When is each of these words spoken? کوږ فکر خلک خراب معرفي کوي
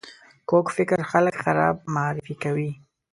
کوږ 0.49 0.65
فکر 0.77 0.99
خلک 1.11 1.35
خراب 1.43 1.75
معرفي 1.95 2.35
کوي 2.43 2.71